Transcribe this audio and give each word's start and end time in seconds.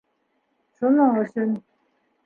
Шуның 0.79 1.21
өсөн. 1.27 1.57